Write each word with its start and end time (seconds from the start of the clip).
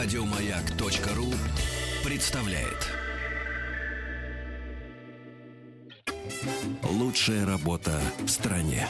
Радиомаяк.ру 0.00 1.26
представляет. 2.08 2.86
Лучшая 6.84 7.44
работа 7.44 8.00
в 8.20 8.28
стране. 8.28 8.88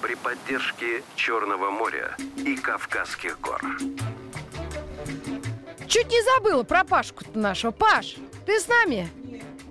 При 0.00 0.14
поддержке 0.14 1.02
Черного 1.16 1.70
моря 1.70 2.16
и 2.38 2.56
Кавказских 2.56 3.38
гор. 3.42 3.60
Чуть 5.86 6.08
не 6.08 6.22
забыла 6.34 6.62
про 6.62 6.82
Пашку 6.82 7.24
нашего. 7.34 7.72
Паш, 7.72 8.16
ты 8.46 8.58
с 8.58 8.68
нами? 8.68 9.10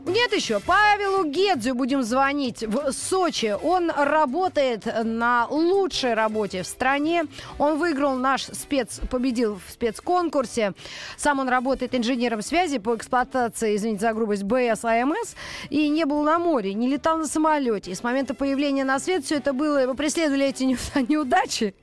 Нет 0.05 0.33
еще. 0.33 0.59
Павелу 0.59 1.23
Гедзю 1.23 1.75
будем 1.75 2.03
звонить 2.03 2.61
в 2.61 2.91
Сочи. 2.91 3.55
Он 3.63 3.89
работает 3.89 4.85
на 5.03 5.47
лучшей 5.49 6.13
работе 6.13 6.63
в 6.63 6.67
стране. 6.67 7.23
Он 7.57 7.77
выиграл 7.77 8.15
наш 8.15 8.43
спец, 8.43 8.99
победил 9.09 9.61
в 9.65 9.71
спецконкурсе. 9.71 10.73
Сам 11.15 11.39
он 11.39 11.47
работает 11.47 11.95
инженером 11.95 12.41
связи 12.41 12.79
по 12.79 12.97
эксплуатации, 12.97 13.77
извините 13.77 14.01
за 14.01 14.13
грубость, 14.13 14.43
БС 14.43 14.83
АМС. 14.83 15.35
И 15.69 15.87
не 15.87 16.03
был 16.05 16.21
на 16.23 16.37
море, 16.37 16.73
не 16.73 16.89
летал 16.89 17.17
на 17.17 17.25
самолете. 17.25 17.91
И 17.91 17.95
с 17.95 18.03
момента 18.03 18.33
появления 18.33 18.83
на 18.83 18.99
свет 18.99 19.23
все 19.23 19.35
это 19.35 19.53
было, 19.53 19.77
его 19.77 19.93
преследовали 19.93 20.47
эти 20.47 20.63
неудачи. 21.09 21.75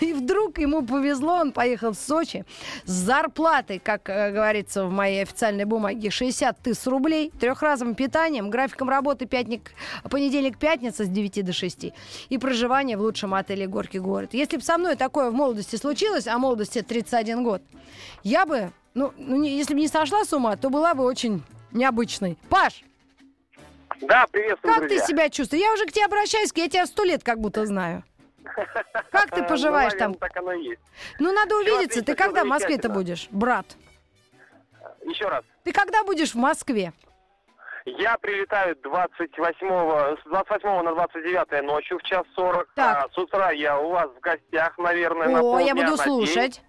И 0.00 0.12
вдруг 0.12 0.58
ему 0.58 0.82
повезло, 0.82 1.34
он 1.34 1.52
поехал 1.52 1.92
в 1.92 1.98
Сочи 1.98 2.44
с 2.84 2.90
зарплатой, 2.90 3.78
как 3.78 4.08
э, 4.08 4.32
говорится 4.32 4.86
в 4.86 4.90
моей 4.90 5.22
официальной 5.22 5.66
бумаге, 5.66 6.10
60 6.10 6.58
тысяч 6.58 6.84
рублей, 6.86 7.30
трех 7.38 7.59
трехразовым 7.60 7.94
питанием, 7.94 8.48
графиком 8.48 8.88
работы 8.88 9.26
пятник, 9.26 9.72
понедельник-пятница 10.10 11.04
с 11.04 11.08
9 11.08 11.44
до 11.44 11.52
6 11.52 11.92
и 12.30 12.38
проживание 12.38 12.96
в 12.96 13.02
лучшем 13.02 13.34
отеле 13.34 13.66
«Горький 13.66 13.98
город». 13.98 14.30
Если 14.32 14.56
бы 14.56 14.62
со 14.62 14.78
мной 14.78 14.96
такое 14.96 15.30
в 15.30 15.34
молодости 15.34 15.76
случилось, 15.76 16.26
а 16.26 16.38
молодости 16.38 16.80
31 16.80 17.44
год, 17.44 17.62
я 18.22 18.46
бы, 18.46 18.72
ну, 18.94 19.12
ну 19.18 19.36
не, 19.36 19.58
если 19.58 19.74
бы 19.74 19.80
не 19.80 19.88
сошла 19.88 20.24
с 20.24 20.32
ума, 20.32 20.56
то 20.56 20.70
была 20.70 20.94
бы 20.94 21.04
очень 21.04 21.42
необычной. 21.72 22.38
Паш! 22.48 22.82
Да, 24.00 24.26
приветствую, 24.30 24.74
Как 24.74 24.88
друзья. 24.88 25.00
ты 25.00 25.06
себя 25.06 25.28
чувствуешь? 25.28 25.62
Я 25.62 25.72
уже 25.74 25.84
к 25.84 25.92
тебе 25.92 26.06
обращаюсь, 26.06 26.50
я 26.54 26.68
тебя 26.68 26.86
сто 26.86 27.04
лет 27.04 27.22
как 27.22 27.40
будто 27.40 27.66
знаю. 27.66 28.02
Как 29.10 29.30
ты 29.34 29.42
поживаешь 29.48 29.92
ну, 29.92 29.98
там? 29.98 30.14
Так 30.14 30.34
оно 30.38 30.52
и 30.52 30.64
есть. 30.64 30.80
Ну, 31.18 31.30
надо 31.32 31.56
увидеться. 31.56 32.02
Ты 32.02 32.14
когда 32.14 32.44
в 32.44 32.46
Москве-то 32.46 32.88
будешь, 32.88 33.28
брат? 33.30 33.66
Еще 35.04 35.28
раз. 35.28 35.44
Ты 35.64 35.72
когда 35.72 36.02
будешь 36.04 36.30
в 36.30 36.38
Москве? 36.38 36.94
Я 37.86 38.16
прилетаю 38.18 38.76
28 38.82 40.20
с 40.20 40.24
28 40.24 40.82
на 40.82 40.94
29 40.94 41.64
ночью 41.64 41.98
в 41.98 42.02
час 42.02 42.24
40. 42.34 42.68
Так. 42.74 43.04
А, 43.04 43.08
с 43.12 43.18
утра 43.18 43.50
я 43.50 43.78
у 43.78 43.90
вас 43.90 44.10
в 44.10 44.20
гостях, 44.20 44.76
наверное, 44.78 45.28
О, 45.28 45.30
на 45.30 45.40
полдня, 45.40 45.66
я 45.66 45.74
буду 45.74 45.90
на 45.92 45.96
слушать. 45.96 46.62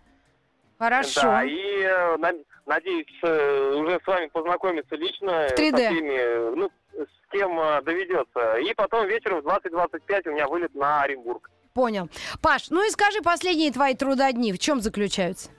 Хорошо. 0.79 1.21
Да, 1.21 1.43
и 1.43 1.83
э, 1.83 2.17
надеюсь 2.65 3.19
э, 3.21 3.73
уже 3.75 3.99
с 4.03 4.07
вами 4.07 4.27
познакомиться 4.27 4.95
лично. 4.95 5.47
В 5.49 5.53
3D. 5.53 5.71
Со 5.71 5.77
всеми, 5.77 6.55
ну, 6.55 6.71
с 6.93 7.31
кем 7.31 7.59
э, 7.59 7.81
доведется. 7.83 8.55
И 8.55 8.73
потом 8.73 9.07
вечером 9.07 9.41
в 9.41 9.45
20.25 9.45 10.29
у 10.29 10.31
меня 10.31 10.47
вылет 10.47 10.73
на 10.73 11.03
Оренбург. 11.03 11.51
Понял. 11.73 12.09
Паш, 12.41 12.69
ну 12.69 12.85
и 12.85 12.89
скажи 12.89 13.21
последние 13.21 13.71
твои 13.71 13.95
трудодни, 13.95 14.51
в 14.51 14.59
чем 14.59 14.81
заключаются? 14.81 15.51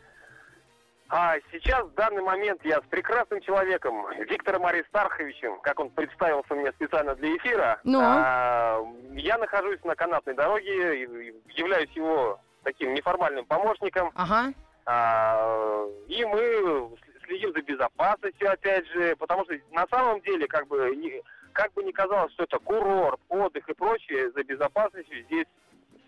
А 1.15 1.37
сейчас, 1.53 1.85
в 1.85 1.93
данный 1.93 2.23
момент, 2.23 2.65
я 2.65 2.79
с 2.79 2.85
прекрасным 2.89 3.43
человеком, 3.43 4.07
Виктором 4.31 4.65
Аристарховичем, 4.65 5.61
как 5.61 5.79
он 5.79 5.91
представился 5.91 6.55
мне 6.55 6.73
специально 6.73 7.15
для 7.15 7.37
эфира. 7.37 7.79
Ну? 7.85 8.01
А, 8.03 8.83
я 9.13 9.37
нахожусь 9.37 9.85
на 9.85 9.95
канатной 9.95 10.33
дороге, 10.33 11.03
являюсь 11.03 11.91
его 11.91 12.41
таким 12.63 12.95
неформальным 12.95 13.45
помощником. 13.45 14.11
Ага. 14.15 14.55
А, 14.87 15.85
и 16.09 16.25
мы 16.25 16.97
следим 17.27 17.53
за 17.53 17.61
безопасностью, 17.61 18.51
опять 18.51 18.87
же, 18.87 19.15
потому 19.17 19.45
что 19.45 19.55
на 19.71 19.87
самом 19.89 20.23
деле, 20.23 20.47
как 20.47 20.67
бы, 20.67 20.97
не, 20.97 21.21
как 21.53 21.75
бы 21.75 21.85
ни 21.85 21.93
казалось, 21.93 22.33
что 22.33 22.45
это 22.45 22.59
курорт, 22.59 23.21
отдых 23.29 23.69
и 23.69 23.75
прочее, 23.75 24.31
за 24.31 24.43
безопасностью 24.45 25.23
здесь 25.25 25.47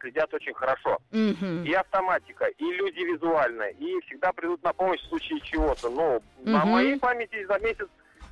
следят 0.04 0.32
очень 0.34 0.54
хорошо. 0.54 0.98
Угу. 1.12 1.65
И 1.65 1.72
автоматика, 1.72 2.47
и 2.47 2.65
люди 2.65 3.00
визуально, 3.00 3.65
и 3.65 4.00
всегда 4.06 4.32
придут 4.32 4.62
на 4.62 4.72
помощь 4.72 5.00
в 5.00 5.09
случае 5.09 5.41
чего-то. 5.41 5.88
Но 5.88 6.16
угу. 6.16 6.22
на 6.44 6.65
моей 6.65 6.98
памяти 6.98 7.44
за 7.47 7.59
месяц 7.59 7.88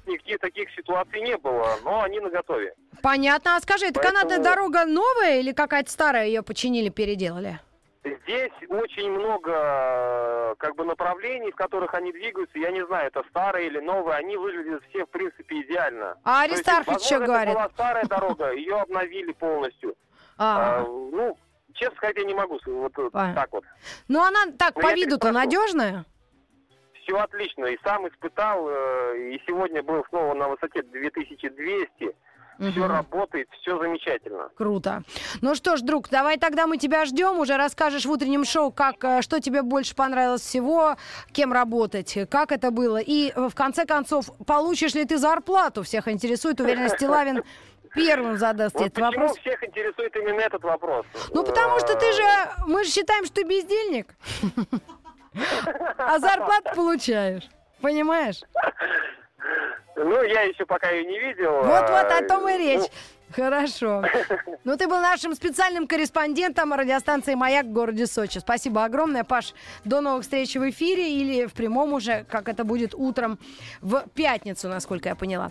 нигде 0.06 0.36
таких 0.38 0.70
ситуаций 0.72 1.20
не 1.22 1.36
было, 1.38 1.76
но 1.84 2.02
они 2.02 2.20
наготове. 2.20 2.74
Понятно. 3.02 3.56
А 3.56 3.60
скажи, 3.60 3.86
это 3.86 4.00
Поэтому... 4.00 4.20
канатная 4.20 4.44
дорога 4.44 4.84
новая 4.84 5.40
или 5.40 5.52
какая-то 5.52 5.90
старая 5.90 6.26
ее 6.26 6.42
починили, 6.42 6.90
переделали? 6.90 7.60
Здесь 8.04 8.52
очень 8.68 9.10
много 9.12 10.56
как 10.58 10.74
бы 10.74 10.84
направлений, 10.84 11.52
в 11.52 11.54
которых 11.54 11.94
они 11.94 12.12
двигаются. 12.12 12.58
Я 12.58 12.72
не 12.72 12.84
знаю, 12.86 13.06
это 13.06 13.22
старые 13.30 13.68
или 13.68 13.78
новые. 13.78 14.16
Они 14.16 14.36
выглядят 14.36 14.82
все, 14.88 15.06
в 15.06 15.08
принципе, 15.08 15.60
идеально. 15.60 16.16
А 16.24 16.42
Аристархович 16.42 17.00
что 17.00 17.20
говорит? 17.20 17.54
Это 17.54 17.60
была 17.60 17.70
старая 17.70 18.04
дорога, 18.04 18.52
ее 18.52 18.76
обновили 18.80 19.32
полностью. 19.32 19.94
А, 20.38 20.80
ну, 20.82 21.36
честно 21.74 21.96
сказать, 21.96 22.16
я 22.16 22.24
не 22.24 22.34
могу. 22.34 22.58
Вот 22.66 22.92
Понятно. 22.92 23.34
так 23.34 23.52
вот. 23.52 23.64
Ну, 24.08 24.22
она 24.22 24.46
так, 24.58 24.76
Но 24.76 24.82
по 24.82 24.94
виду-то 24.94 25.32
надежная? 25.32 26.04
Все 27.02 27.16
отлично. 27.18 27.66
И 27.66 27.78
сам 27.84 28.06
испытал, 28.08 28.68
э, 28.68 29.34
и 29.34 29.42
сегодня 29.46 29.82
был 29.82 30.04
снова 30.08 30.34
на 30.34 30.48
высоте 30.48 30.82
2200. 30.82 32.14
Угу. 32.58 32.70
Все 32.70 32.86
работает, 32.86 33.48
все 33.60 33.78
замечательно. 33.78 34.50
Круто. 34.54 35.02
Ну 35.40 35.54
что 35.54 35.76
ж, 35.76 35.80
друг, 35.80 36.08
давай 36.10 36.38
тогда 36.38 36.66
мы 36.66 36.76
тебя 36.76 37.04
ждем. 37.06 37.38
Уже 37.38 37.56
расскажешь 37.56 38.04
в 38.04 38.10
утреннем 38.10 38.44
шоу, 38.44 38.70
как, 38.70 39.02
э, 39.04 39.22
что 39.22 39.40
тебе 39.40 39.62
больше 39.62 39.96
понравилось 39.96 40.42
всего, 40.42 40.96
кем 41.32 41.52
работать, 41.52 42.16
как 42.30 42.52
это 42.52 42.70
было. 42.70 42.98
И 42.98 43.32
в 43.34 43.54
конце 43.54 43.84
концов, 43.84 44.26
получишь 44.46 44.94
ли 44.94 45.04
ты 45.04 45.18
зарплату? 45.18 45.82
Всех 45.82 46.08
интересует. 46.08 46.60
Уверенность 46.60 47.02
Лавин 47.08 47.42
первым 47.94 48.38
задаст 48.38 48.74
вот 48.74 48.86
этот 48.86 48.94
почему 48.94 49.22
вопрос. 49.22 49.38
всех 49.38 49.64
интересует 49.64 50.16
именно 50.16 50.40
этот 50.40 50.62
вопрос? 50.62 51.06
Ну, 51.32 51.44
потому 51.44 51.78
что 51.78 51.94
ты 51.94 52.12
же... 52.12 52.22
Мы 52.66 52.84
же 52.84 52.90
считаем, 52.90 53.24
что 53.24 53.36
ты 53.36 53.44
бездельник. 53.44 54.14
А 55.98 56.18
зарплату 56.18 56.70
получаешь. 56.74 57.48
Понимаешь? 57.80 58.42
Ну, 59.96 60.22
я 60.22 60.42
еще 60.42 60.64
пока 60.64 60.90
ее 60.90 61.04
не 61.04 61.18
видел. 61.18 61.62
Вот-вот 61.62 62.10
о 62.10 62.28
том 62.28 62.48
и 62.48 62.56
речь. 62.56 62.90
Хорошо. 63.34 64.04
Ну, 64.64 64.76
ты 64.76 64.86
был 64.86 65.00
нашим 65.00 65.34
специальным 65.34 65.86
корреспондентом 65.86 66.74
радиостанции 66.74 67.34
«Маяк» 67.34 67.66
в 67.66 67.72
городе 67.72 68.06
Сочи. 68.06 68.38
Спасибо 68.38 68.84
огромное, 68.84 69.24
Паш. 69.24 69.54
До 69.84 70.00
новых 70.02 70.22
встреч 70.22 70.54
в 70.54 70.68
эфире 70.70 71.10
или 71.12 71.46
в 71.46 71.54
прямом 71.54 71.94
уже, 71.94 72.24
как 72.24 72.48
это 72.48 72.64
будет 72.64 72.94
утром 72.94 73.38
в 73.80 74.04
пятницу, 74.14 74.68
насколько 74.68 75.08
я 75.08 75.14
поняла. 75.14 75.50